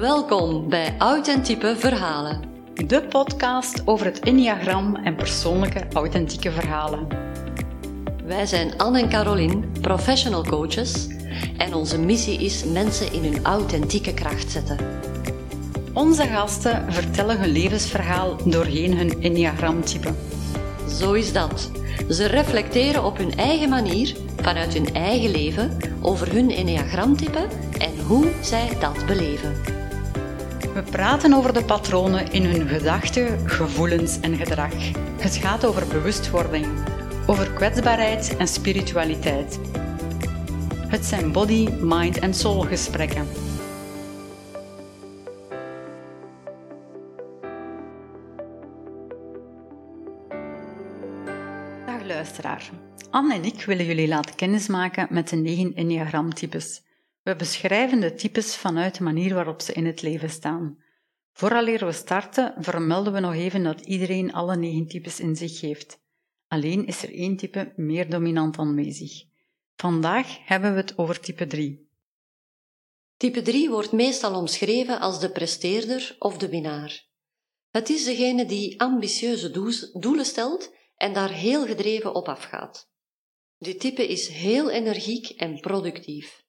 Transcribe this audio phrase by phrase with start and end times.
[0.00, 2.42] Welkom bij Authentieke Verhalen.
[2.86, 7.06] De podcast over het Enneagram en persoonlijke authentieke verhalen.
[8.24, 11.06] Wij zijn Anne en Caroline, professional coaches,
[11.56, 14.78] en onze missie is mensen in hun authentieke kracht zetten.
[15.92, 20.14] Onze gasten vertellen hun levensverhaal doorheen hun Enneagramtype.
[20.88, 21.70] Zo is dat.
[22.08, 27.46] Ze reflecteren op hun eigen manier, vanuit hun eigen leven, over hun Enneagramtype
[27.78, 29.77] en hoe zij dat beleven.
[30.78, 34.72] We praten over de patronen in hun gedachten, gevoelens en gedrag.
[35.20, 36.66] Het gaat over bewustwording,
[37.26, 39.60] over kwetsbaarheid en spiritualiteit.
[40.88, 43.26] Het zijn body, mind en soul gesprekken.
[51.86, 52.70] Dag luisteraar.
[53.10, 56.82] Anne en ik willen jullie laten kennismaken met de negen Enneagramtypes.
[57.28, 60.78] We beschrijven de types vanuit de manier waarop ze in het leven staan.
[61.32, 66.00] Vooraleer we starten, vermelden we nog even dat iedereen alle negen types in zich heeft.
[66.46, 69.24] Alleen is er één type meer dominant aanwezig.
[69.76, 71.88] Vandaag hebben we het over type 3.
[73.16, 77.06] Type 3 wordt meestal omschreven als de presteerder of de winnaar.
[77.70, 79.50] Het is degene die ambitieuze
[80.00, 82.90] doelen stelt en daar heel gedreven op afgaat.
[83.58, 86.46] Dit type is heel energiek en productief.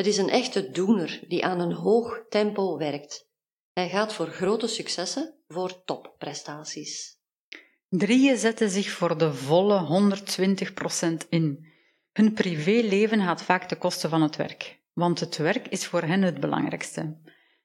[0.00, 3.28] Het is een echte doener die aan een hoog tempo werkt.
[3.72, 7.18] Hij gaat voor grote successen, voor topprestaties.
[7.88, 10.10] Drieën zetten zich voor de volle
[11.24, 11.66] 120% in.
[12.12, 16.22] Hun privéleven gaat vaak ten koste van het werk, want het werk is voor hen
[16.22, 17.20] het belangrijkste.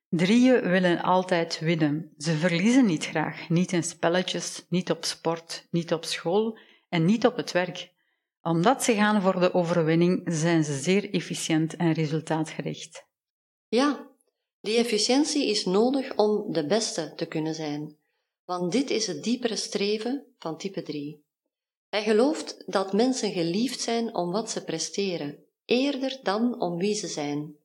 [0.10, 2.14] Drieën willen altijd winnen.
[2.18, 6.58] Ze verliezen niet graag, niet in spelletjes, niet op sport, niet op school
[6.90, 7.94] en niet op het werk.
[8.48, 13.06] Omdat ze gaan voor de overwinning, zijn ze zeer efficiënt en resultaatgericht.
[13.68, 14.10] Ja,
[14.62, 17.98] die efficiëntie is nodig om de beste te kunnen zijn,
[18.44, 21.26] want dit is het diepere streven van type 3.
[21.90, 27.08] Hij gelooft dat mensen geliefd zijn om wat ze presteren, eerder dan om wie ze
[27.08, 27.56] zijn.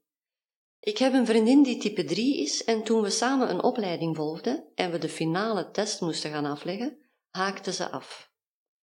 [0.80, 4.64] Ik heb een vriendin die type 3 is en toen we samen een opleiding volgden
[4.74, 6.98] en we de finale test moesten gaan afleggen,
[7.30, 8.29] haakte ze af.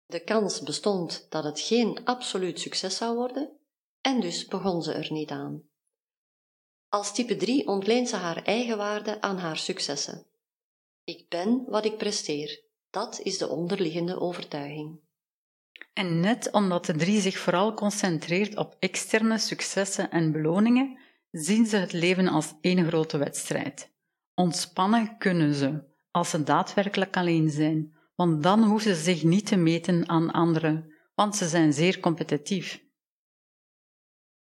[0.09, 3.49] De kans bestond dat het geen absoluut succes zou worden
[4.01, 5.63] en dus begon ze er niet aan.
[6.87, 10.25] Als type 3 ontleent ze haar eigen waarde aan haar successen.
[11.03, 12.63] Ik ben wat ik presteer.
[12.89, 14.99] Dat is de onderliggende overtuiging.
[15.93, 20.99] En net omdat de 3 zich vooral concentreert op externe successen en beloningen,
[21.31, 23.91] zien ze het leven als één grote wedstrijd.
[24.33, 29.55] Ontspannen kunnen ze, als ze daadwerkelijk alleen zijn, want dan hoeven ze zich niet te
[29.55, 32.83] meten aan anderen, want ze zijn zeer competitief.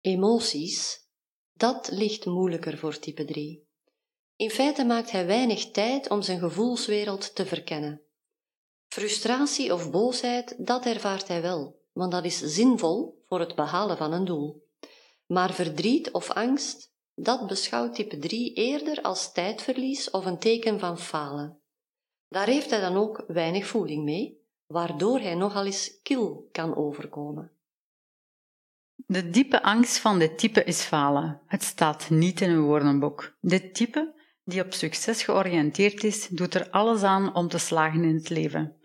[0.02, 1.08] Emoties,
[1.54, 3.68] dat ligt moeilijker voor type 3.
[4.36, 8.02] In feite maakt hij weinig tijd om zijn gevoelswereld te verkennen.
[8.88, 14.14] Frustratie of boosheid, dat ervaart hij wel, want dat is zinvol voor het behalen van
[14.14, 14.68] een doel.
[15.26, 21.00] Maar verdriet of angst, dat beschouwt type 3 eerder als tijdverlies of een teken van
[21.00, 21.62] falen.
[22.30, 27.52] Daar heeft hij dan ook weinig voeling mee, waardoor hij nogal eens kil kan overkomen.
[28.96, 31.42] De diepe angst van dit type is falen.
[31.46, 33.36] Het staat niet in een woordenboek.
[33.42, 38.16] Dit type, die op succes georiënteerd is, doet er alles aan om te slagen in
[38.16, 38.76] het leven.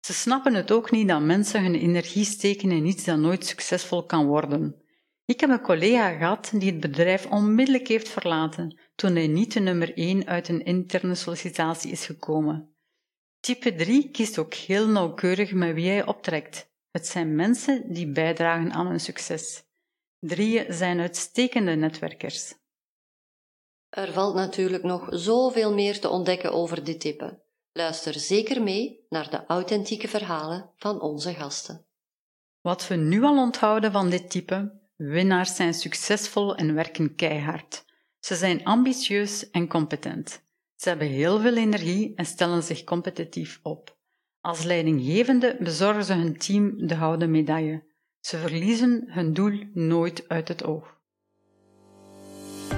[0.00, 4.06] Ze snappen het ook niet dat mensen hun energie steken in iets dat nooit succesvol
[4.06, 4.82] kan worden.
[5.24, 9.60] Ik heb een collega gehad die het bedrijf onmiddellijk heeft verlaten toen hij niet de
[9.60, 12.69] nummer 1 uit een interne sollicitatie is gekomen.
[13.40, 16.70] Type 3 kiest ook heel nauwkeurig met wie hij optrekt.
[16.90, 19.62] Het zijn mensen die bijdragen aan hun succes.
[20.18, 22.54] Drieën zijn uitstekende netwerkers.
[23.88, 27.42] Er valt natuurlijk nog zoveel meer te ontdekken over dit type.
[27.72, 31.86] Luister zeker mee naar de authentieke verhalen van onze gasten.
[32.60, 37.84] Wat we nu al onthouden van dit type, winnaars zijn succesvol en werken keihard.
[38.18, 40.42] Ze zijn ambitieus en competent.
[40.80, 43.96] Ze hebben heel veel energie en stellen zich competitief op.
[44.40, 47.84] Als leidinggevende bezorgen ze hun team de gouden medaille.
[48.20, 50.98] Ze verliezen hun doel nooit uit het oog.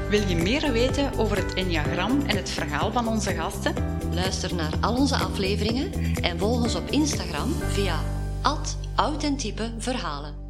[0.08, 3.74] Wil je meer weten over het Enneagram en het verhaal van onze gasten?
[4.14, 8.00] Luister naar al onze afleveringen en volg ons op Instagram via
[8.96, 10.41] authentiepe verhalen.